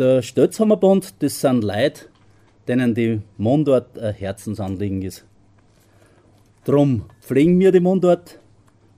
[0.00, 2.06] Der Stötzhammerbund, das sind Leute,
[2.66, 5.26] denen die Mundart ein Herzensanliegen ist.
[6.64, 8.38] Drum pflegen wir die Mundart,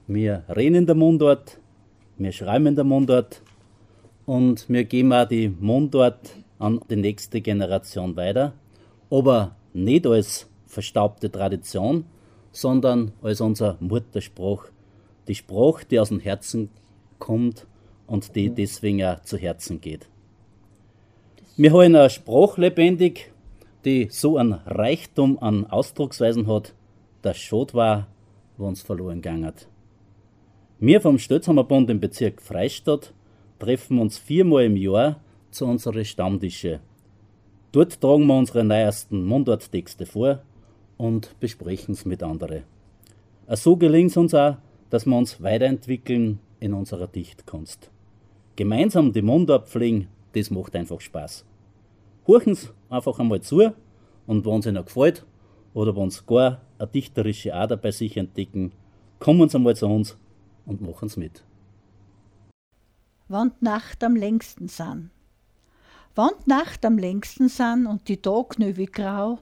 [0.07, 1.59] wir reden in der Mundart,
[2.17, 3.41] wir schreiben in der Mundart
[4.25, 8.53] und wir geben auch die Mundart an die nächste Generation weiter,
[9.09, 12.05] aber nicht als verstaubte Tradition,
[12.53, 14.67] sondern als unser Mutterspruch.
[15.27, 16.69] Die Sprache, die aus dem Herzen
[17.19, 17.67] kommt
[18.07, 20.07] und die deswegen auch zu Herzen geht.
[21.55, 23.31] Wir haben eine Sprache lebendig,
[23.85, 26.73] die so einen Reichtum an Ausdrucksweisen hat,
[27.21, 28.07] dass schade war,
[28.57, 29.67] uns verloren gegangen hat.
[30.79, 33.13] Wir vom Stötzhammerbund im Bezirk Freistadt
[33.59, 35.19] treffen uns viermal im Jahr
[35.51, 36.79] zu unseren Stammtische.
[37.71, 40.41] Dort tragen wir unsere neuesten Mundarttexte vor
[40.97, 42.63] und besprechen es mit anderen.
[43.49, 44.57] So gelingt es uns auch,
[44.89, 47.91] dass wir uns weiterentwickeln in unserer Dichtkunst.
[48.55, 51.45] Gemeinsam die Mundart pflegen, das macht einfach Spaß.
[52.27, 53.73] Horchen Sie einfach einmal zu
[54.27, 55.25] und wenn es Ihnen gefällt
[55.73, 58.71] oder wenn Sie gar eine dichterische Ader bei sich entdecken,
[59.19, 60.17] kommen Sie einmal zu uns
[60.65, 61.43] und machen es mit.
[63.27, 65.09] Wann die Nacht am längsten san.
[66.15, 69.39] Wann die Nacht am längsten san und die Tag nö wie grau,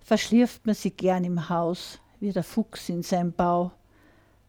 [0.00, 3.72] verschlirft man sich gern im Haus, wie der Fuchs in seinem Bau.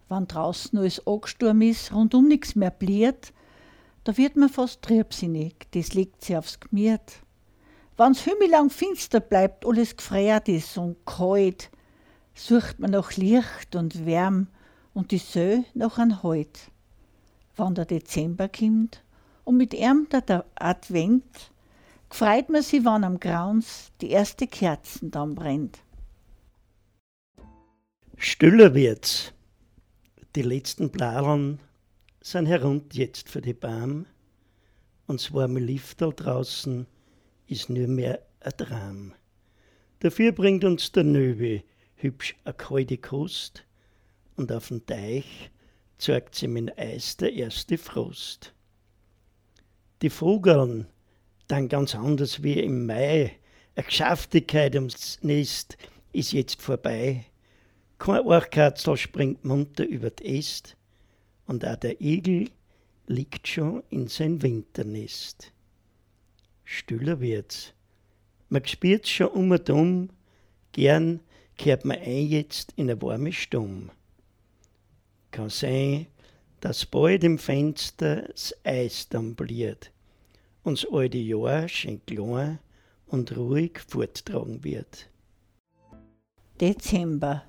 [0.09, 3.33] Wann draußen alles angesturm ist, rundum nix mehr bliert,
[4.03, 7.21] da wird man fast triebsinnig, das legt sie aufs Gmiert.
[7.97, 11.69] Wann's himmelang finster bleibt, alles gefriert ist und kalt,
[12.33, 14.47] sucht man nach Licht und Wärm
[14.93, 16.71] und die Sö nach an Halt.
[17.55, 19.03] Wann der Dezember kommt
[19.43, 21.51] und mit ihm der Advent,
[22.09, 25.79] gefreut man sich, wann am Grauns die erste Kerzen dann brennt.
[28.17, 29.33] Stiller wird's.
[30.35, 31.59] Die letzten Bladern
[32.23, 34.05] sind herunter jetzt für die Baum
[35.07, 36.85] und zwar mit Lifter draußen
[37.47, 39.13] ist nur mehr ein Traum.
[39.99, 41.63] Dafür bringt uns der Nöwe
[41.95, 43.65] hübsch a kalte Kost
[44.35, 45.51] und auf dem Teich
[45.97, 48.53] zeigt sie mit Eis der erste Frost.
[50.03, 50.87] Die Vogeln,
[51.47, 53.39] dann ganz anders wie im Mai,
[53.75, 55.77] a Geschäftigkeit ums Nest
[56.13, 57.25] ist jetzt vorbei.
[57.97, 60.77] Kein Orchkatzel springt munter über Est
[61.51, 62.49] und auch der Igel
[63.07, 65.51] liegt schon in sein Winternest
[66.63, 67.73] stiller wird's.
[68.47, 70.09] Man spürt's schon um und um,
[70.71, 71.19] gern
[71.57, 73.91] kehrt man ein jetzt in eine warme Stumm.
[75.31, 76.07] Kann sein,
[76.61, 79.91] dass bald im Fenster das Eis dann bliert
[80.63, 82.59] und das alte Jahr schön klein
[83.07, 85.09] und ruhig forttragen wird.
[86.61, 87.43] Dezember.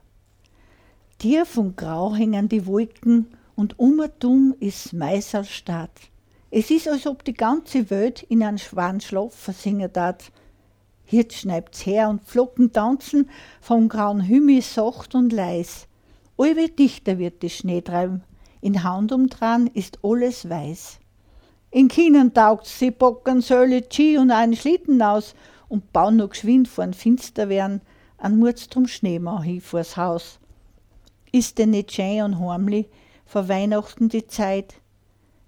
[1.19, 5.91] Tief und grau hängen die Wolken und um und um ist Meißelstadt.
[6.51, 10.25] Es ist, als ob die ganze Welt in einen schweren Schlaf versingen hat.
[11.07, 13.31] Jetzt schneibt's her und Flocken tanzen
[13.61, 15.87] vom grauen Himmel sacht und leis.
[16.37, 18.23] Allwe dichter wird die Schnee treiben,
[18.61, 20.99] in Handumdran ist alles weiß.
[21.71, 25.35] In Chinen taugt's, sie bocken Söhle Ski und einen Schlitten aus
[25.69, 27.81] und bauen noch geschwind vor'n Finster werden,
[28.19, 30.39] an Murz drum Schneemann hin vors Haus.
[31.33, 32.89] Ist denn nicht schön und heimlich
[33.33, 34.75] vor Weihnachten die Zeit?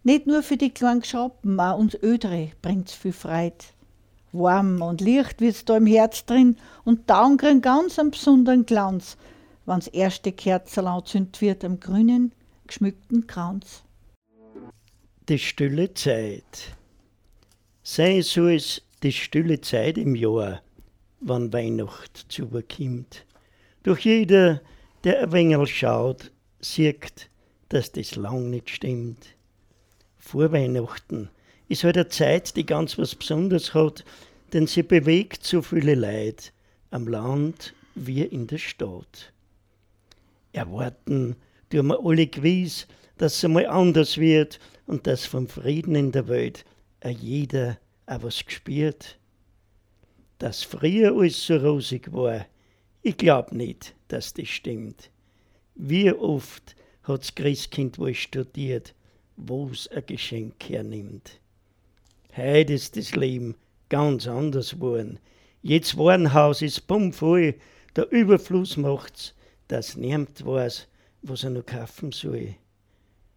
[0.05, 3.75] Nicht nur für die kleinen Schrappen, auch uns Ödre bringt's viel Freit.
[4.33, 9.19] Warm und Licht wird's da im Herz drin und Taugen kriegen ganz einen besonderen Glanz,
[9.67, 12.33] wann's erste Kerzel anzündet wird am grünen,
[12.67, 13.83] geschmückten Kranz.
[15.29, 16.75] Die stille Zeit.
[17.83, 20.63] Sei so es die stille Zeit im Jahr,
[21.21, 23.27] wann Weihnacht zuberkimmt.
[23.83, 24.63] Doch jeder,
[25.05, 26.31] der ein wenig schaut,
[26.61, 27.29] sieht,
[27.75, 29.35] dass das lang nicht stimmt
[30.25, 31.29] vor Weihnachten
[31.69, 34.05] ist halt eine Zeit, die ganz was Besonderes hat,
[34.53, 36.51] denn sie bewegt so viele Leute
[36.91, 39.33] am Land wie in der Stadt.
[40.53, 41.37] Erwarten
[41.71, 42.87] tun wir alle gewiss,
[43.19, 46.65] dass es einmal anders wird und dass vom Frieden in der Welt
[47.03, 49.19] auch jeder auch was gespürt.
[50.39, 52.47] Dass früher alles so rosig war,
[53.03, 55.11] ich glaub nicht, dass das stimmt.
[55.75, 56.75] Wie oft
[57.05, 58.95] hat's Christkind wohl studiert
[59.37, 61.41] wo's ein Geschenk hernimmt.
[62.37, 63.57] Heute ist das Leben
[63.89, 65.19] ganz anders geworden.
[65.63, 67.55] Jetzt Warenhaus ist bummvoll,
[67.97, 69.35] der Überfluss macht's,
[69.69, 70.89] dass niemand weiß,
[71.23, 72.55] was er noch kaufen soll.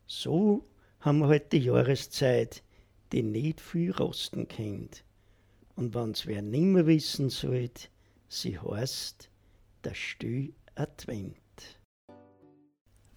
[0.08, 0.66] So
[1.00, 2.64] haben wir halt die Jahreszeit,
[3.12, 5.04] die nicht viel rosten kennt.
[5.76, 7.90] Und wenn's wer nimmer wissen sollt,
[8.28, 9.30] sie heißt
[9.84, 11.36] der Stille Advent.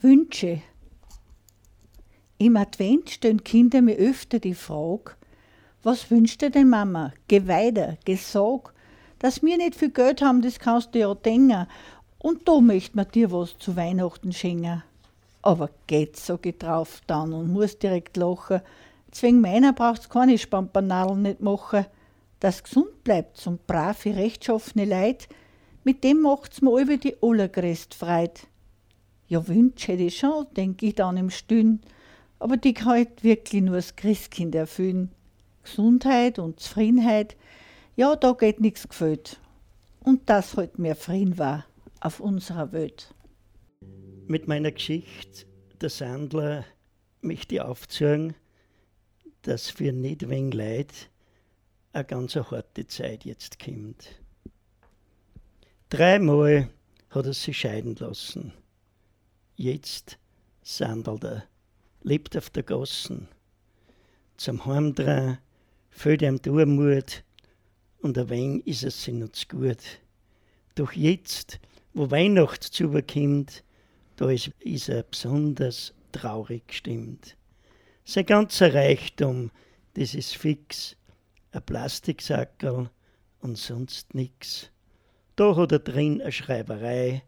[0.03, 0.63] Wünsche
[2.39, 5.13] im Advent stellen Kinder mir öfter die Frage,
[5.83, 7.13] Was wünscht dir denn Mama?
[7.29, 8.73] Geh weiter, geh sag.
[9.19, 11.67] Dass wir nicht viel Geld haben, das kannst du ja denken.
[12.19, 14.83] Und da möcht man dir was zu Weihnachten schenken.
[15.43, 18.63] Aber geht, ich drauf dann und muss direkt lachen.
[19.11, 21.85] Zwing meiner braucht's keine Spampanadeln nicht machen.
[22.41, 25.29] Dass gesund bleibt zum brave, rechtschaffene Leid,
[25.85, 28.47] mit dem macht's mir über die allergrößte Freit.
[29.31, 31.81] Ja, Wünsch hätte ich schon, denk ich dann im Stühn,
[32.41, 35.13] aber die kann halt wirklich nur das Christkind erfüllen.
[35.63, 37.37] Gesundheit und Zufriedenheit,
[37.95, 39.39] ja, da geht nichts gefällt.
[40.01, 41.65] Und das halt mehr Frieden war
[42.01, 43.15] auf unserer Welt.
[44.27, 45.47] Mit meiner Geschichte,
[45.81, 46.65] der Sandler,
[47.21, 48.35] möchte ich aufzeigen,
[49.43, 50.93] dass für nicht wenig Leid
[51.93, 54.09] eine ganz harte Zeit jetzt kommt.
[55.89, 56.69] Dreimal
[57.11, 58.53] hat er sich scheiden lassen.
[59.63, 60.17] Jetzt
[60.63, 61.45] sandelt er,
[62.01, 63.29] lebt auf der Gassen.
[64.39, 65.37] Zum Heimdrehen
[65.91, 67.23] fällt ihm die Mut
[68.01, 70.01] und ein wenig ist es sich noch zu gut.
[70.77, 71.61] Doch jetzt,
[71.93, 73.63] wo Weihnacht zubekommt,
[74.17, 77.37] da ist, ist er besonders traurig gestimmt.
[78.07, 79.51] Sein ganzer Reichtum,
[79.93, 80.97] das ist fix,
[81.53, 82.89] ein Plastiksackerl
[83.41, 84.71] und sonst nix.
[85.37, 87.25] Da hat er drin eine Schreiberei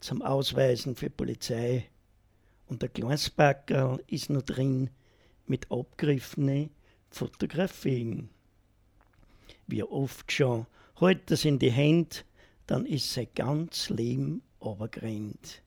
[0.00, 1.86] zum Ausweisen für Polizei.
[2.66, 4.90] Und der Glasbackerl ist noch drin
[5.46, 6.70] mit abgegriffenen
[7.10, 8.30] Fotografien.
[9.66, 10.66] Wie oft schon
[10.98, 12.16] hält das in die Hände,
[12.66, 15.62] dann ist sein ganz Leben runtergerannt.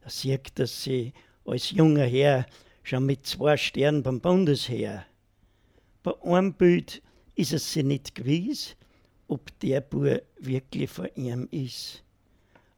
[0.00, 1.12] Da sieht dass sie
[1.44, 2.46] als junger Herr
[2.82, 5.04] schon mit zwei Sternen beim Bundesheer.
[6.02, 7.02] Bei einem Bild
[7.34, 8.76] ist es sie nicht gewiss,
[9.28, 12.02] ob der Bub wirklich von ihm ist.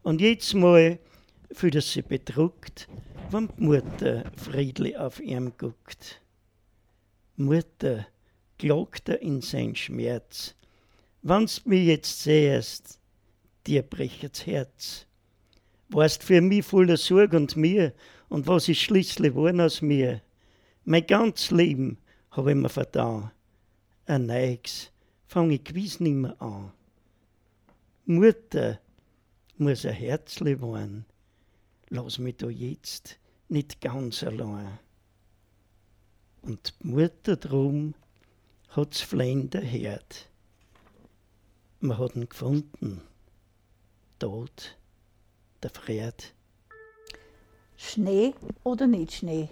[0.02, 0.98] Und jetzt mal
[1.52, 2.88] fühlt er sich bedruckt,
[3.30, 6.20] wenn die Mutter friedlich auf ihn guckt.
[7.36, 8.06] Mutter,
[8.58, 10.54] klagt er in sein Schmerz,
[11.22, 12.98] wann's mir jetzt sehst,
[13.66, 15.06] dir brechet's Herz.
[15.88, 17.92] Warst für mich voller Sorg und mir,
[18.28, 20.22] und was ist schließlich geworden aus mir?
[20.84, 21.98] Mein ganz Leben
[22.30, 23.30] hab ich mir vertan.
[24.06, 24.90] Ein Neues,
[25.26, 26.72] fange ich gewiss nimmer an.
[28.06, 28.80] Mutter
[29.62, 31.04] muss ein Herzli waren,
[31.88, 33.18] lass mich da jetzt
[33.48, 34.78] nicht ganz allein.
[36.42, 37.94] Und die Mutter drum
[38.70, 40.28] hat's flehende Herd.
[41.80, 43.02] Man hat ihn gefunden,
[44.18, 44.76] tot,
[45.62, 46.34] der Fried.
[47.76, 49.48] Schnee oder nicht Schnee?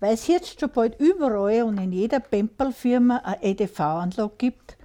[0.00, 4.76] Weil es jetzt schon bald überall und in jeder Pempelfirma eine EDV-Anlage gibt,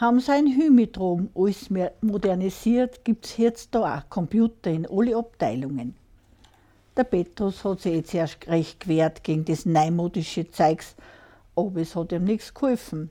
[0.00, 5.14] haben sie ein Hymidrom alles mehr modernisiert, gibt es jetzt da auch Computer in alle
[5.14, 5.94] Abteilungen.
[6.96, 10.96] Der Petrus hat sich jetzt erst recht gewehrt gegen das neumodische Zeugs,
[11.54, 13.10] aber es hat ihm nichts geholfen.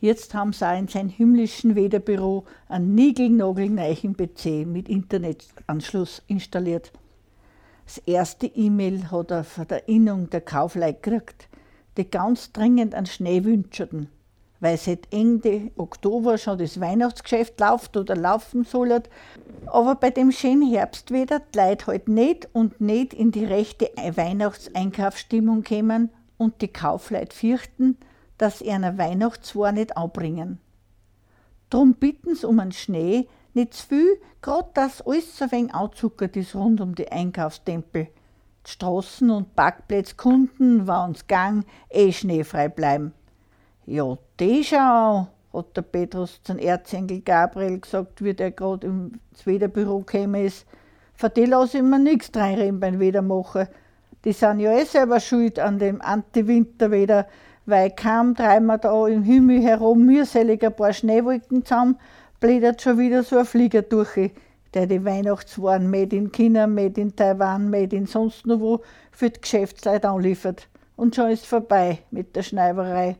[0.00, 6.92] Jetzt haben sie auch in seinem himmlischen Wederbüro einen niegelnagelneuen PC mit Internetanschluss installiert.
[7.86, 11.48] Das erste E-Mail hat er von der Innung der Kaufleute gekriegt,
[11.96, 14.08] die ganz dringend einen Schnee wünschten,
[14.64, 19.02] weil seit Ende Oktober schon das Weihnachtsgeschäft läuft oder laufen soll.
[19.66, 25.64] Aber bei dem schönen Herbstwetter die Leute halt nicht und nicht in die rechte Weihnachtseinkaufsstimmung
[25.64, 26.08] kämen
[26.38, 27.98] und die Kaufleute fürchten,
[28.38, 30.58] dass sie einer Weihnachtsware nicht anbringen.
[31.68, 36.36] Drum bitten sie um einen Schnee, nicht zu viel, gerade dass alles so wenig anzuckert
[36.36, 38.08] ist rund um die Einkaufstempel.
[38.66, 43.12] Die Straßen und Parkplatzkunden, wo uns Gang eh schneefrei bleiben.
[43.86, 49.98] Ja, die schau, hat der Petrus zum Erzengel Gabriel gesagt, wie der gerade ins Wederbüro
[49.98, 50.64] gekommen ist.
[51.12, 53.68] Für die lasse ich mir nichts reinreden beim Wedermachen.
[54.24, 57.26] Die sind ja eh selber schuld an dem Anti-Winterwetter,
[57.66, 61.98] weil kaum treiben wir da im Himmel herum mühselig ein paar Schneewolken zusammen,
[62.40, 64.30] blättert schon wieder so ein Flieger durch,
[64.72, 68.80] der die Weihnachtswaren made in China, made in Taiwan, made in sonst noch wo
[69.12, 70.68] für die Geschäftsleute anliefert.
[70.96, 73.18] Und schon ist vorbei mit der Schneiberei.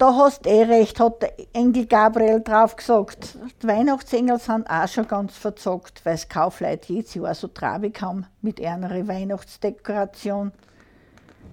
[0.00, 3.36] Da hast eh recht, hat der Engel Gabriel drauf gesagt.
[3.62, 8.24] Die Weihnachtsengel sind auch schon ganz verzockt, weil es Kaufleute jedes Jahr so trabig haben
[8.40, 10.52] mit einer Weihnachtsdekoration.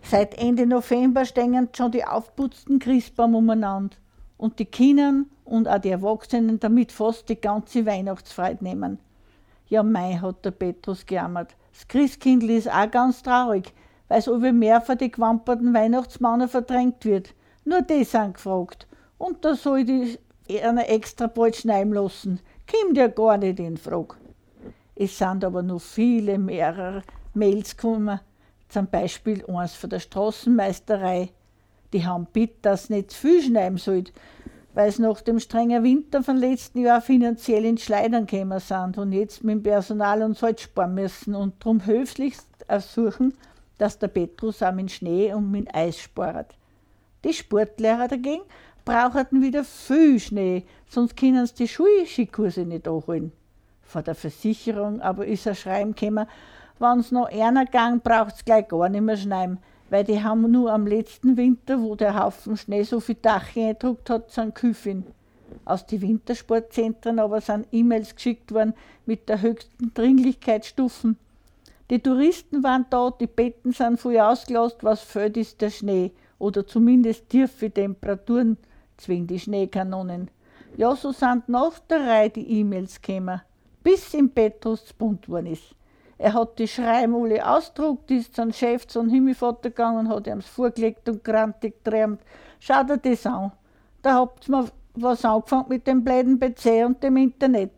[0.01, 3.97] Seit Ende November stehen schon die aufputzten Christbaum umeinander
[4.37, 8.99] und die Kinder und auch die Erwachsenen damit fast die ganze Weihnachtsfreude nehmen.
[9.67, 11.57] Ja, mei, hat der Petrus gejammert.
[11.73, 13.73] Das Christkindl ist auch ganz traurig,
[14.07, 17.33] weil es über mehr von die gewamperten Weihnachtsmänner verdrängt wird.
[17.67, 18.88] Nur die sind gefragt.
[19.17, 20.17] Und da soll die
[20.63, 22.39] einer extra bald schneiden lassen.
[22.65, 24.15] Kommt ja gar nicht in Frage.
[24.95, 28.21] Es sind aber noch viele mehrere Mails gekommen,
[28.69, 31.31] zum Beispiel eins von der Straßenmeisterei,
[31.91, 34.13] Die haben bitte, dass nicht zu viel schneiden sollt,
[34.74, 39.12] weil es nach dem strengen Winter von letzten Jahr finanziell in Schleidern gekommen sind und
[39.12, 43.33] jetzt mit dem Personal und Salz sparen müssen und darum höflichst ersuchen,
[43.77, 46.55] dass der Petrus auch mit Schnee und mit Eis spart.
[47.24, 48.43] Die Sportlehrer dagegen
[48.86, 53.31] brauchten wieder viel Schnee, sonst können sie die Schulskikurse nicht anholen.
[53.81, 56.27] Von der Versicherung aber ist ein Schreiben gekommen,
[56.79, 59.57] wenn es noch einer gang braucht es gleich gar nicht mehr schneiden,
[59.89, 64.09] weil die haben nur am letzten Winter, wo der Haufen Schnee so viel Dach eingedruckt
[64.09, 65.03] hat, sind Küfin.
[65.65, 68.74] Aus den Wintersportzentren aber sind E-Mails geschickt worden
[69.05, 71.17] mit der höchsten Dringlichkeitsstufen.
[71.89, 76.65] Die Touristen waren da, die Betten sind voll ausgelost, was fällt ist der Schnee oder
[76.65, 78.58] zumindest tiefe Temperaturen
[78.98, 80.29] zwingen die Schneekanonen.
[80.75, 83.41] Ja, so sind nach der Reihe die E-Mails gekommen,
[83.84, 85.75] bis im Petrus bunt worden ist.
[86.20, 91.08] Er hat die Schreiben alle ausgedruckt, ist zum Chef, zum Himmelvater gegangen, hat ihm's vorgelegt
[91.08, 92.22] und grantig geträumt.
[92.60, 93.51] Schau dir das an.
[94.01, 94.65] Da habt ihr
[94.96, 97.72] was angefangen mit dem blöden PC und dem Internet.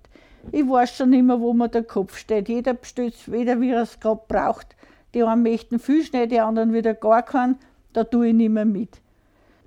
[0.51, 2.47] Ich weiß schon immer, wo mir der Kopf steht.
[2.47, 4.75] Jeder bestellt weder wie er es gerade braucht.
[5.13, 7.57] Die einen möchten viel schnell, die anderen wieder gar keinen.
[7.93, 9.01] Da tue ich nicht mehr mit.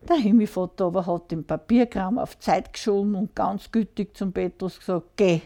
[0.09, 5.17] Der Himmelvater aber hat den Papierkram auf Zeit geschoben und ganz gütig zum Petrus gesagt:
[5.17, 5.41] Geh,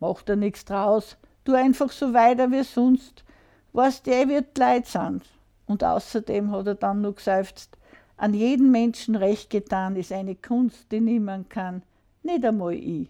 [0.00, 3.24] mach da nichts draus tu einfach so weiter wie sonst,
[3.72, 5.22] was der wird leid sind.
[5.66, 7.76] Und außerdem hat er dann noch geseufzt,
[8.16, 11.82] an jeden Menschen recht getan ist eine Kunst, die niemand kann,
[12.22, 13.08] nicht einmal ich.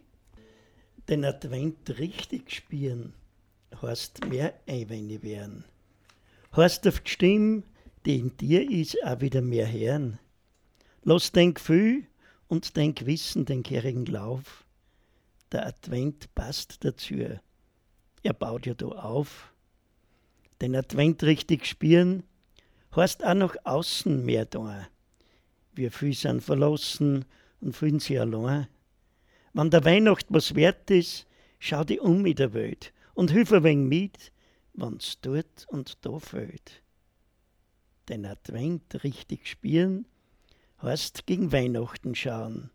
[1.09, 3.12] Den Advent richtig spielen,
[3.83, 5.65] heißt mehr Einwände werden.
[6.55, 7.62] Heißt auf die Stimme,
[8.07, 10.19] die in dir ist, auch wieder mehr hören.
[11.02, 12.07] Lass dein Gefühl
[12.49, 14.64] und dein Gewissen den gehörigen Lauf.
[15.52, 17.38] Der Advent passt dazu
[18.23, 19.52] er baut ja da auf.
[20.61, 22.23] Den Advent richtig spüren,
[22.95, 24.88] heißt auch nach außen mehr da.
[25.73, 27.25] Wir viel sind verlassen
[27.61, 28.66] und fühlen sich allein.
[29.54, 31.26] Wenn der Weihnacht was wert ist,
[31.59, 34.33] schau dich um in der Welt und hilf ein wenig mit,
[34.75, 36.83] wenn's dort und da fällt.
[38.11, 40.05] Den Advent richtig spüren,
[40.83, 42.71] heißt gegen Weihnachten schauen.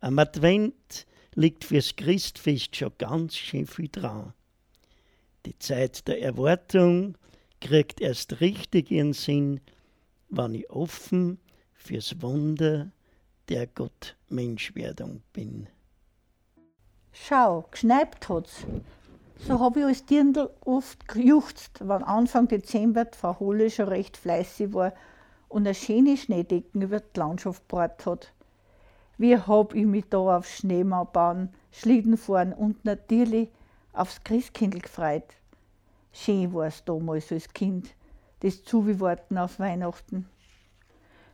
[0.00, 4.32] Am Advent liegt fürs Christfest schon ganz schön viel dran.
[5.44, 7.18] Die Zeit der Erwartung
[7.60, 9.60] kriegt erst richtig ihren Sinn,
[10.30, 11.38] wann ich offen
[11.74, 12.92] fürs Wunder
[13.50, 15.68] der Gott-Menschwerdung bin.
[17.12, 18.64] Schau, geschneit hat's.
[19.46, 24.16] So habe ich als Dirndl oft gejuchzt, wenn Anfang Dezember die Frau Holle schon recht
[24.16, 24.92] fleißig war
[25.48, 28.32] und eine schöne Schneedecken über die Landschaft gebracht hat.
[29.18, 33.48] Wie hab ich mich da auf Schneemann bauen, Schlitten fahren und natürlich
[33.92, 35.24] aufs Christkindl gefreut.
[36.12, 37.94] Schön war es damals als Kind,
[38.40, 40.28] das Zuwarten auf Weihnachten.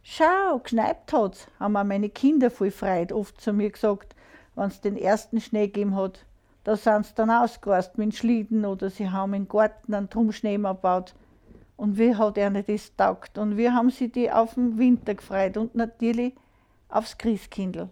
[0.02, 4.14] Schau, geschneit hat's, haben auch meine Kinder voll freit oft zu mir gesagt,
[4.54, 6.24] wenn's den ersten Schnee gegeben hat.
[6.68, 10.76] Da sind sie dann ausgereist mit dem Schlitten oder sie haben im Garten einen Trumschneemann
[10.76, 11.14] gebaut.
[11.78, 13.38] Und wie hat er nicht das taugt?
[13.38, 16.34] Und wir haben sie die auf den Winter gefreut und natürlich
[16.90, 17.88] aufs Christkindl.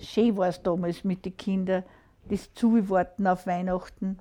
[0.00, 1.84] Schön war es damals mit den Kindern,
[2.28, 4.18] das Zuwarten auf Weihnachten.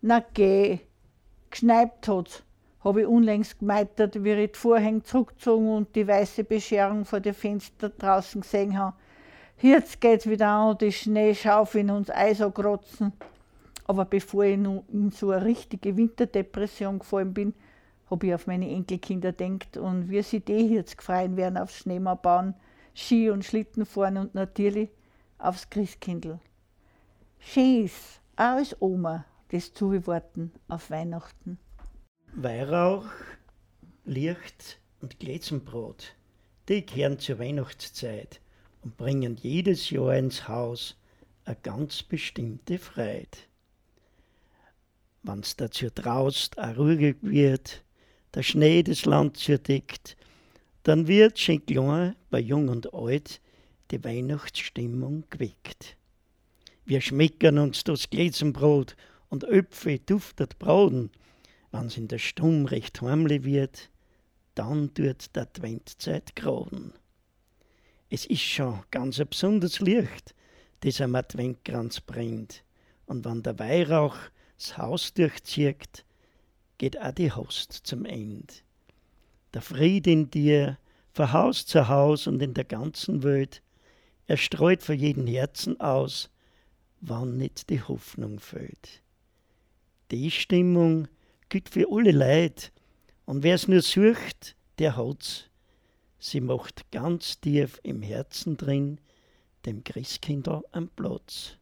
[0.00, 0.80] Na geh,
[1.50, 2.42] geschneit hat's,
[2.80, 7.34] habe ich unlängst gemeitert, wie ich die Vorhänge zurückgezogen und die weiße Bescherung vor den
[7.34, 8.96] Fenstern draußen gesehen habe.
[9.60, 13.12] Jetzt geht's wieder an und die Schneeschaufeln uns Eis ankratzen.
[13.86, 17.54] Aber bevor ich nun in so eine richtige Winterdepression gefallen bin,
[18.08, 22.20] habe ich auf meine Enkelkinder denkt und wie sie die jetzt gefreien werden aufs Schneemann
[22.22, 22.54] bauen,
[22.94, 24.90] Ski und Schlitten fahren und natürlich
[25.38, 26.38] aufs Christkindl.
[27.40, 31.58] Schön ist, auch als Oma, das Zuwarten auf Weihnachten.
[32.32, 33.06] Weihrauch,
[34.04, 36.14] Licht und Glätzenbrot,
[36.68, 38.40] die kehren zur Weihnachtszeit
[38.82, 40.96] und bringen jedes Jahr ins Haus
[41.44, 43.26] eine ganz bestimmte Freude.
[45.22, 47.82] Wenn's dazu traust, auch ruhig wird,
[48.34, 50.16] der Schnee das Land zerdeckt,
[50.84, 53.40] dann wird schon klein, bei Jung und Alt,
[53.90, 55.96] die Weihnachtsstimmung geweckt.
[56.84, 58.96] Wir schmecken uns das Glätzenbrot
[59.28, 61.10] und Öpfe duftet brauden.
[61.72, 63.90] Wenn's in der Stumm recht heimlich wird,
[64.54, 66.92] dann tut der Adventzeit graden.
[68.10, 70.34] Es ist schon ganz ein besonderes Licht,
[70.80, 72.64] das am Adventkranz brennt.
[73.06, 74.16] Und wenn der Weihrauch
[74.56, 76.04] das Haus durchzieht,
[76.78, 78.64] geht auch die Host zum End.
[79.54, 80.78] Der Fried in dir,
[81.12, 83.62] von Haus zu Haus und in der ganzen Welt,
[84.26, 86.30] er streut für jeden Herzen aus,
[87.00, 89.02] wann nicht die Hoffnung fällt
[90.10, 91.08] die Stimmung
[91.48, 92.70] gilt für alle Leute.
[93.24, 95.47] Und wer es nur sucht, der hat's.
[96.20, 99.00] Sie macht ganz tief im Herzen drin
[99.66, 101.56] dem Christkindl am Platz.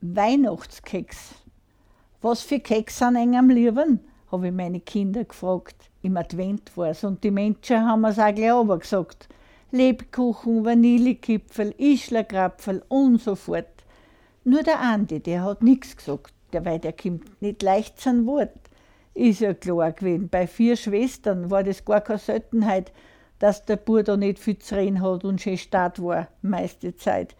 [0.00, 1.34] Weihnachtskeks.
[2.22, 4.00] Was für Keks sind eng am lieben?
[4.32, 5.90] habe ich meine Kinder gefragt.
[6.02, 9.28] Im Advent war's und die Menschen haben es auch gleich aber gesagt.
[9.72, 13.84] Lebkuchen, Vanillekipfel, Ischlerkrapfel und so fort.
[14.44, 18.58] Nur der Andi, der hat nichts gesagt, der weil der kommt nicht leicht sein Wort.
[19.14, 22.92] Ist ja klar gewesen, bei vier Schwestern war das gar keine Seltenheit,
[23.40, 27.34] dass der Bub da nicht viel zu reden hat und schön stark war, meiste Zeit.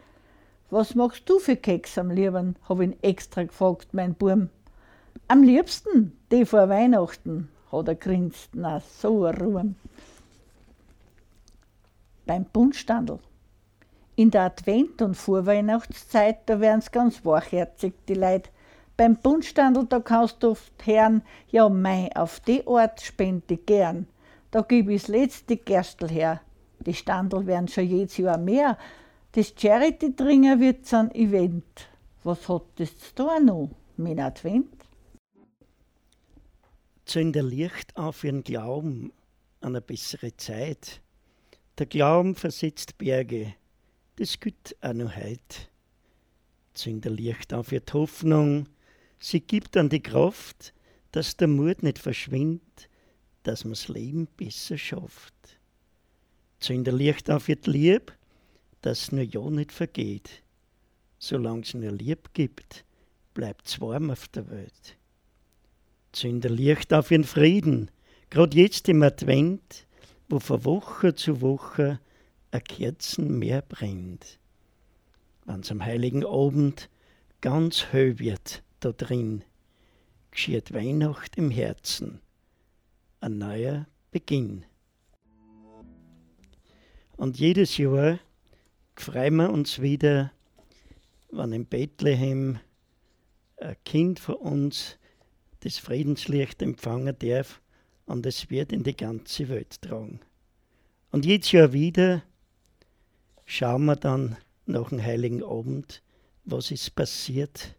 [0.70, 2.56] Was machst du für Keks am liebsten?
[2.68, 4.48] hab ihn extra gefragt, mein Burm.
[5.28, 8.50] Am liebsten, die vor Weihnachten, hat er grinst.
[8.54, 9.74] Na, so eine Ruhe.
[12.26, 13.18] Beim Buntstandel.
[14.16, 18.50] In der Advent- und Vorweihnachtszeit, da werden's ganz wachherzig, die Leute.
[18.96, 24.06] Beim Buntstandel, da kannst du oft hören, ja mei, auf die Art spende gern.
[24.50, 26.40] Da gib ich das letzte Gerstl her.
[26.80, 28.78] Die Standel werden schon jedes Jahr mehr,
[29.32, 31.88] das Charity-Dringer wird so ein Event.
[32.24, 34.74] Was hat das da noch mit Advent?
[37.04, 39.12] Zünde Licht auf ihren Glauben
[39.60, 41.00] an eine bessere Zeit.
[41.78, 43.54] Der Glauben versetzt Berge,
[44.16, 45.70] das gibt auch noch heut.
[46.74, 48.68] Zünde Licht auf ihre Hoffnung,
[49.20, 50.74] sie gibt an die Kraft,
[51.12, 52.89] dass der Mut nicht verschwindet,
[53.42, 55.34] dass man's Leben besser schafft.
[56.58, 58.12] Zünde Licht auf ihr Lieb,
[58.82, 60.42] dass nur ja nicht vergeht.
[61.18, 62.84] Solang's nur Lieb gibt,
[63.34, 64.96] bleibt's warm auf der Welt.
[66.12, 67.90] Zünde Licht auf ihren Frieden,
[68.30, 69.86] grad jetzt im Advent,
[70.28, 72.00] wo von Woche zu Woche
[72.50, 74.38] a Kerzen mehr brennt.
[75.44, 76.88] Wann's am heiligen Abend
[77.40, 79.44] ganz hell wird da drin,
[80.30, 82.20] geschieht Weihnacht im Herzen,
[83.20, 84.64] ein neuer Beginn.
[87.16, 88.18] Und jedes Jahr
[88.96, 90.32] freuen wir uns wieder,
[91.30, 92.58] wenn in Bethlehem
[93.58, 94.98] ein Kind von uns
[95.60, 97.60] das Friedenslicht empfangen darf
[98.06, 100.20] und es wird in die ganze Welt tragen.
[101.12, 102.22] Und jedes Jahr wieder
[103.44, 106.02] schauen wir dann nach dem Heiligen Abend,
[106.44, 107.74] was ist passiert.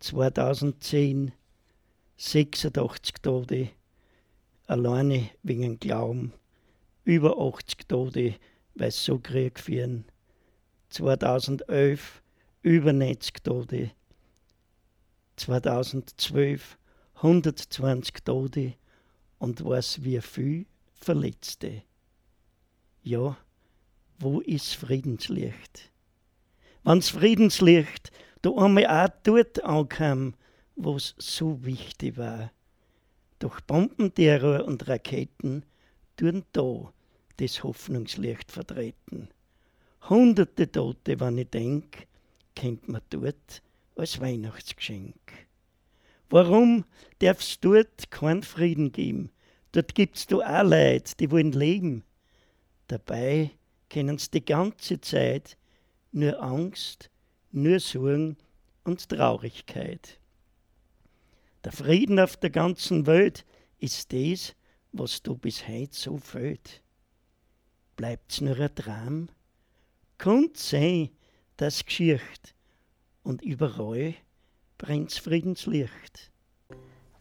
[0.00, 1.32] 2010,
[2.16, 3.70] 86 Tote,
[4.70, 6.32] alleine wegen Glauben,
[7.04, 8.34] über 80 Tote
[8.74, 10.04] weil so Krieg führen.
[10.90, 12.22] 2011
[12.62, 13.90] über 90 Tote.
[15.36, 16.78] 2012
[17.14, 18.74] 120 Tote
[19.38, 21.82] und was wie viel Verletzte.
[23.02, 23.36] Ja,
[24.18, 25.90] wo ist Friedenslicht?
[26.82, 28.10] Wann's Friedenslicht
[28.42, 30.34] da einmal auch dort ankam,
[30.76, 32.50] wo's so wichtig war.
[33.40, 35.64] Doch Bombenterror und Raketen
[36.16, 36.92] tun da
[37.38, 39.30] das Hoffnungslicht vertreten.
[40.10, 42.06] Hunderte Tote, wenn ich denk,
[42.54, 43.62] kennt man dort
[43.96, 45.14] als Weihnachtsgeschenk.
[46.28, 46.84] Warum
[47.20, 49.30] darf's dort keinen Frieden geben?
[49.72, 52.04] Dort gibt's du auch Leute, die wollen leben.
[52.88, 53.52] Dabei
[53.88, 55.56] kennen's die ganze Zeit
[56.12, 57.08] nur Angst,
[57.52, 58.36] nur Sorgen
[58.84, 60.19] und Traurigkeit.
[61.64, 63.44] Der Frieden auf der ganzen Welt
[63.78, 64.54] ist das,
[64.92, 66.82] was du bis heute so fehlt
[68.00, 69.28] bleibt's nur ein Traum?
[70.16, 71.10] Kommt sein,
[71.58, 72.54] das Geschicht
[73.22, 74.14] und überall
[74.78, 76.32] brennt's Friedenslicht.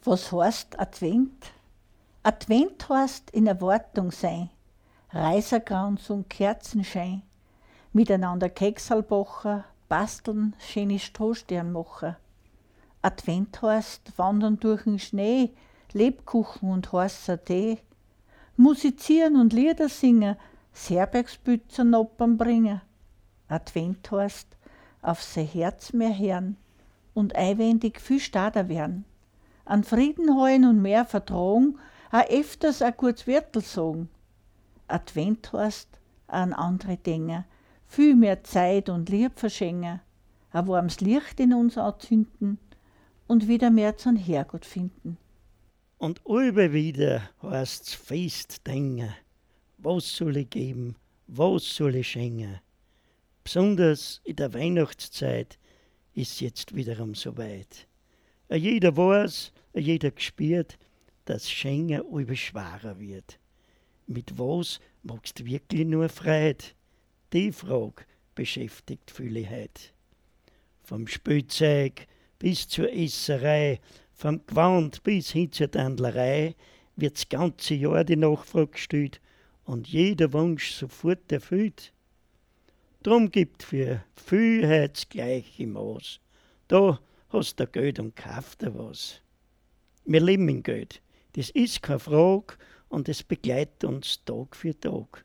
[0.06, 1.52] Was heißt Advent?
[2.24, 4.52] Advent heißt in Erwartung sein,
[5.10, 7.24] Reisergrauns und Kerzenschein,
[7.92, 11.74] miteinander Keksal bachen, basteln, schöne Strohstern
[13.02, 13.14] machen.
[13.14, 15.52] Advent heißt wandern durch den Schnee,
[15.94, 17.80] Lebkuchen und heißer Tee,
[18.58, 20.36] musizieren und Lieder singen,
[20.74, 22.82] Serbergsbützer noppern bringen.
[23.48, 24.48] Advent heißt,
[25.02, 26.58] auf sein Herz mehr hören
[27.14, 29.06] und einwendig viel stader werden.
[29.66, 31.80] An Frieden heulen und mehr Vertrauen,
[32.12, 34.10] a öfters a kurz Wirtel sagen.
[34.88, 35.88] Advent heißt,
[36.28, 37.46] an andere Dinge,
[37.88, 40.02] viel mehr Zeit und Lieb verschenken,
[40.52, 42.60] a warmes Licht in uns anzünden
[43.30, 45.18] und wieder mehr zum Herrgott finden.
[45.98, 49.14] Und alle wieder heißt's fest denken
[49.82, 50.96] was soll ich geben,
[51.28, 52.60] was soll ich schenken.
[53.44, 55.58] Besonders in der Weihnachtszeit
[56.14, 57.88] ist jetzt wiederum so weit.
[58.52, 60.78] Jeder weiß, jeder gespürt,
[61.26, 63.40] dass Schenken über schwerer wird.
[64.08, 66.66] Mit was magst du wirklich nur Freude?
[67.32, 68.04] Die Frage
[68.36, 69.94] beschäftigt viele heute.
[70.84, 72.08] Vom Spielzeug
[72.40, 73.80] bis zur Esserei,
[74.14, 76.56] vom Gewand bis hin zur Tandlerei
[76.96, 79.22] wird das ganze Jahr die Nachfrage gestellt
[79.66, 81.94] und jeder Wunsch sofort erfüllt.
[83.04, 86.20] Drum gibt für Vielheits gleiche Maß.
[86.68, 87.00] Da
[87.30, 89.22] hast du Geld und kauft dir was.
[90.06, 91.02] Wir leben in Geld.
[91.34, 92.56] Das ist keine Frage
[92.90, 95.24] und es begleitet uns Tag für Tag.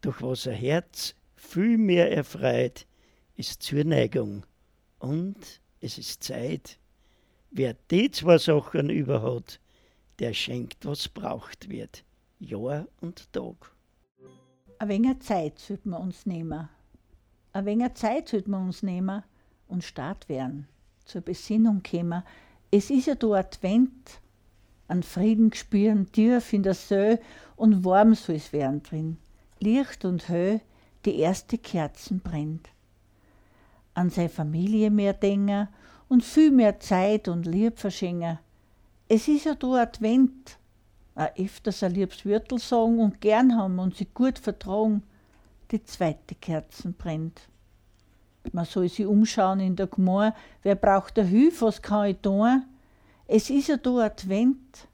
[0.00, 2.86] Doch was ein Herz viel mehr erfreut,
[3.36, 4.46] ist Zuneigung
[4.98, 6.78] und es ist Zeit.
[7.50, 9.60] Wer die zwei Sachen über hat,
[10.18, 12.04] der schenkt, was braucht wird,
[12.38, 13.72] Jahr und Tag.
[14.78, 16.68] Ein wenig Zeit sollten wir uns nehmen.
[17.52, 19.22] Ein wenig Zeit sollten wir uns nehmen
[19.66, 20.68] und Start werden,
[21.04, 22.22] zur Besinnung kommen.
[22.70, 24.20] Es ist ja da Advent,
[24.88, 27.18] an Frieden spüren, tief in der Söh
[27.56, 29.18] und warm soll es werden drin.
[29.60, 30.60] Licht und Höhe,
[31.04, 32.68] die erste Kerzen brennt.
[33.98, 35.66] An seine Familie mehr denken
[36.08, 38.38] und viel mehr Zeit und Lieb verschenken.
[39.08, 40.56] Es ist ja da Advent,
[41.16, 45.02] auch öfters ein liebes Wörtel sagen und gern haben und sich gut vertragen.
[45.72, 47.48] Die zweite Kerzen brennt.
[48.52, 50.32] Man soll sich umschauen in der Gmor,
[50.62, 52.62] wer braucht der Hilfe, was kann ich tun?
[53.26, 54.86] Es ist ja da Advent.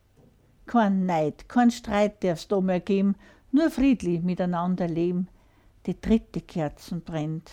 [0.64, 3.16] Kein Neid, kein Streit darf's da mehr geben,
[3.52, 5.28] nur friedlich miteinander leben.
[5.84, 7.50] Die dritte Kerzen brennt.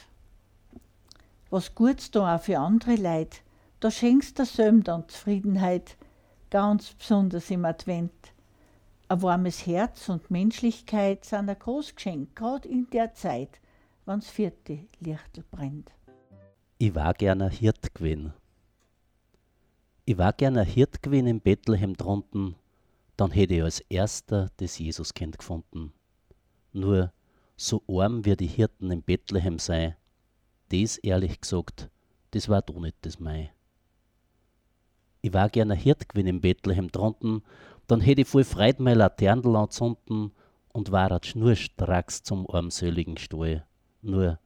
[1.52, 3.42] Was Gutes da auch für andere Leid,
[3.82, 5.98] da schenkst der Söm dann Zufriedenheit,
[6.50, 8.14] ganz besonders im Advent.
[9.10, 13.60] Ein warmes Herz und Menschlichkeit sind ein Großgeschenk, gerade in der Zeit,
[14.06, 15.92] wann's vierte Lichtel brennt.
[16.78, 18.34] Ich war gerne Hirt gewesen.
[20.06, 22.56] Ich war gerne Hirt gewesen in Bethlehem drunten,
[23.18, 25.92] dann hätte ich als erster das Jesuskind gefunden.
[26.72, 27.12] Nur
[27.58, 29.98] so arm wie die Hirten in Bethlehem sei,
[30.72, 31.90] das ehrlich gesagt,
[32.32, 33.52] das war doch nicht das Mai.
[35.22, 37.44] Ich war gerne Hirt gewesen in Bethlehem drunten,
[37.88, 40.32] dann hätte ich voll Freude meine Laternel anzünden
[40.70, 43.66] und war schnurstracks zum armseligen Stall.
[44.02, 44.40] Nur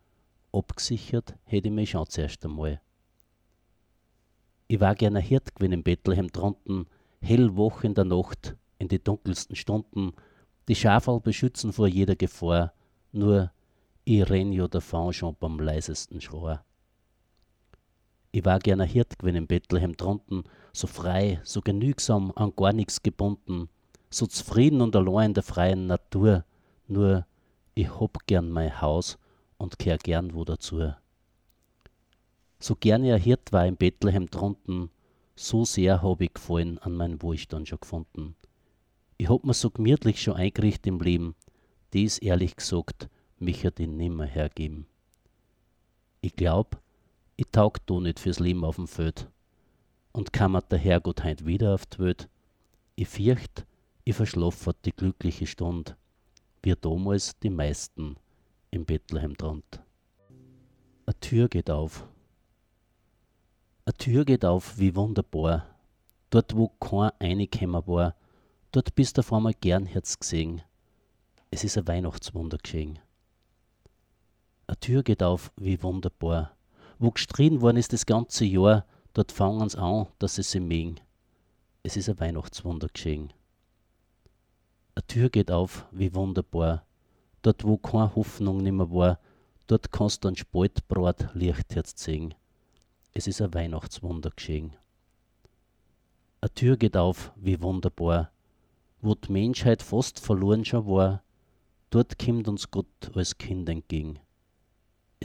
[0.52, 2.82] abgesichert hätte ich mich schon zuerst einmal.
[4.68, 6.88] Ich war gern ein Hirt gewesen in Bethlehem drunten,
[7.22, 10.14] hellwach in der Nacht, in die dunkelsten Stunden,
[10.68, 12.74] die Schafal beschützen vor jeder Gefahr,
[13.12, 13.52] nur
[14.06, 16.60] ich renn ja davon schon beim leisesten Schrei.
[18.32, 22.74] Ich war gern ein Hirt gewesen in Bethlehem drunten, so frei, so genügsam, an gar
[22.74, 23.70] nichts gebunden,
[24.10, 26.46] so zufrieden und allein in der freien Natur,
[26.88, 27.26] nur
[27.74, 29.18] ich hab gern mein Haus
[29.58, 30.94] und kehr gern wo dazu
[32.66, 34.90] so gern ich ein Hirt war in Bethlehem drunten,
[35.36, 38.36] so sehr hab ich gefallen an mein Wohlstand schon gefunden.
[39.18, 41.36] Ich hab mir so gemütlich schon eingerichtet im Leben,
[41.94, 43.10] dies ehrlich gesagt,
[43.40, 44.88] mich hat ihn nimmer hergeben.
[46.22, 46.82] Ich glaub,
[47.36, 49.30] ich taug do nicht fürs Leben auf dem Feld.
[50.12, 52.30] Und kam der Herrgott heut wieder auf die Welt,
[52.96, 53.66] ich fürcht,
[54.06, 55.98] ich verschlaffert die glückliche Stund,
[56.64, 58.16] wie damals die meisten
[58.72, 59.84] im Bethlehem drunter.
[61.06, 62.08] A Tür geht auf,
[63.88, 65.68] eine Tür geht auf, wie wunderbar.
[66.32, 68.16] Dort, wo kein reingekommen war,
[68.72, 70.64] dort bist du auf einmal gern Herz gesehen.
[71.52, 72.98] Es ist ein Weihnachtswunder geschehen.
[74.68, 76.56] Eine Tür geht auf, wie wunderbar.
[76.98, 81.00] Wo gestritten worden ist das ganze Jahr, dort fangen sie an, dass sie sich mögen.
[81.84, 83.32] Es ist ein Weihnachtswunder geschehen.
[84.96, 86.84] Eine Tür geht auf, wie wunderbar.
[87.44, 89.20] Dort, wo keine Hoffnung nimmer war,
[89.68, 92.34] dort kannst du ein Spaltbrot Lichtherz sehen.
[93.14, 94.76] Es ist ein Weihnachtswunder geschehen.
[96.42, 98.32] Eine Tür geht auf, wie wunderbar.
[99.02, 101.22] Wo die Menschheit fast verloren schon war,
[101.92, 104.20] dort kommt uns Gott als Kind entgegen.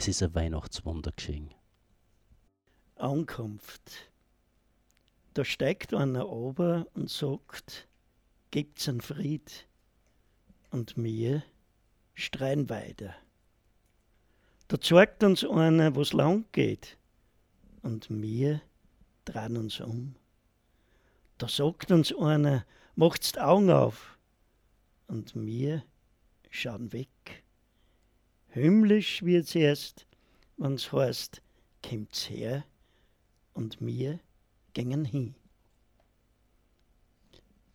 [0.00, 1.52] Es ist ein Weihnachtswunder geschehen.
[2.96, 4.10] Ankunft.
[5.34, 7.86] Da steigt einer ober und sagt,
[8.50, 9.68] gibt's einen Fried.
[10.70, 11.42] Und mir
[12.14, 13.14] streien weiter.
[14.68, 16.96] Da zeigt uns einer, wo's lang geht
[17.82, 18.62] und wir
[19.26, 20.14] drehen uns um.
[21.36, 24.16] Da sagt uns einer, macht's die Augen auf.
[25.08, 25.84] Und wir
[26.48, 27.44] schauen weg.
[28.50, 30.06] Himmlisch wird's erst,
[30.56, 31.42] wenn's heißt,
[31.82, 32.64] kommt's her
[33.54, 34.20] und wir
[34.74, 35.34] gingen hin.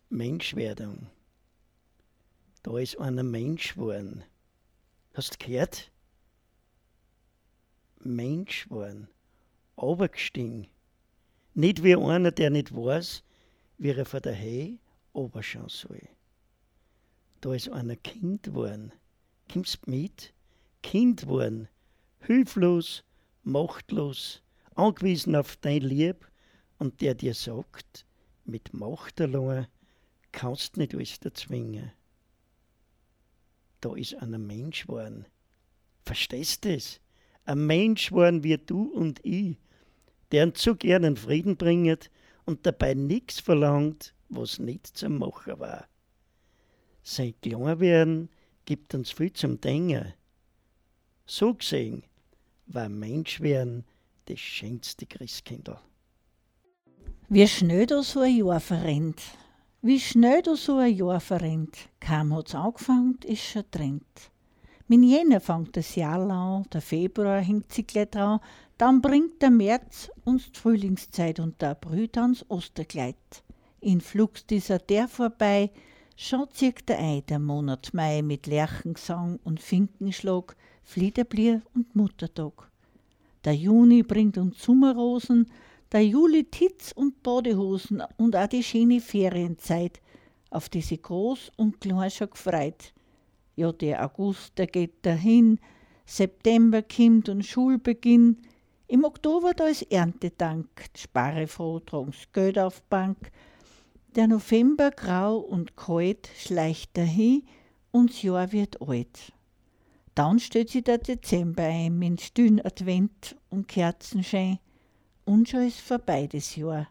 [0.08, 1.08] Menschwerdung.
[2.62, 4.24] Da ist einer Mensch geworden.
[5.14, 5.90] Hast du gehört?
[8.00, 9.08] Mensch geworden
[9.78, 10.68] runtergestiegen.
[11.54, 13.22] Nicht wie einer, der nicht weiß,
[13.78, 14.78] wie er von der Hei
[15.14, 16.08] runterschauen soll.
[17.40, 18.92] Da ist einer Kind geworden.
[19.50, 20.32] Kommst mit?
[20.82, 21.68] Kind geworden.
[22.20, 23.04] Hilflos,
[23.42, 24.42] machtlos,
[24.74, 26.28] angewiesen auf dein Lieb
[26.78, 28.06] und der dir sagt,
[28.44, 29.66] mit Macht allein
[30.32, 31.92] kannst nicht alles erzwingen.
[33.80, 35.26] da ist einer Mensch geworden.
[36.04, 37.00] Verstehst du das?
[37.44, 39.56] Ein Mensch geworden wie du und ich,
[40.32, 42.10] der einen zu gern Frieden bringt
[42.44, 45.86] und dabei nichts verlangt, was nicht zu machen war.
[47.04, 48.28] Sein Kleinwerden
[48.64, 50.14] gibt uns viel zum Denken.
[51.26, 52.04] So gesehen
[52.68, 53.84] war Menschwerden
[54.26, 55.76] das schönste Christkindl.
[57.28, 59.20] Wie schnell da so ein Jahr verrennt.
[59.82, 61.76] Wie schnell da so ein Jahr verrennt.
[61.98, 64.30] Kaum hat's angefangen, ist schon trennt.
[64.86, 68.38] Min Jänner fängt das Jahr an, der Februar hängt sich gleich dran,
[68.78, 73.16] dann bringt der März uns die Frühlingszeit und der April dann Osterkleid.
[73.80, 75.72] In Flux dieser der vorbei,
[76.16, 80.54] schon zieht der Ei der Monat Mai mit Lerchengesang und Finkenschlag,
[80.86, 82.70] Fliederblier und Muttertag.
[83.44, 85.50] Der Juni bringt uns Sommerrosen,
[85.90, 90.00] der Juli Titz und Badehosen und auch die schöne Ferienzeit,
[90.48, 92.94] auf die sie groß und klein schon gefreut.
[93.56, 95.58] Ja, der August, der geht dahin,
[96.06, 98.38] September kommt und Schulbeginn.
[98.86, 103.32] Im Oktober da ist Erntedank, spare froh, tragen's Geld auf Bank.
[104.14, 107.42] Der November grau und kalt schleicht dahin
[107.90, 109.32] und Jahr wird alt.
[110.16, 114.58] Dann stellt sich der Dezember ein mit stillen Advent und Kerzenschein.
[115.26, 116.88] Und schon ist vorbei das Jahr.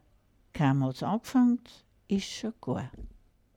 [0.53, 1.59] Kaum hat's angefangen,
[2.07, 2.91] ist schon gar.